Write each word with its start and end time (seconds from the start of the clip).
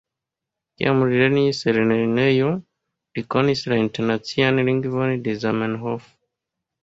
Kiam 0.79 1.01
li 1.09 1.19
lernis 1.23 1.59
en 1.73 1.77
lernejo, 1.91 2.47
li 3.19 3.23
konis 3.35 3.61
la 3.73 3.79
internacian 3.83 4.59
lingvon 4.71 5.13
de 5.27 5.39
Zamenhof. 5.45 6.09